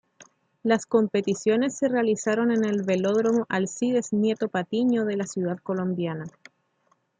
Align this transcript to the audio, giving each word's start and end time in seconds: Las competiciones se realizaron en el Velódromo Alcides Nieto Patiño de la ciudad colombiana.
Las 0.63 0.87
competiciones 0.87 1.77
se 1.77 1.87
realizaron 1.87 2.49
en 2.49 2.65
el 2.65 2.81
Velódromo 2.81 3.45
Alcides 3.49 4.13
Nieto 4.13 4.49
Patiño 4.49 5.05
de 5.05 5.15
la 5.15 5.27
ciudad 5.27 5.59
colombiana. 5.61 6.25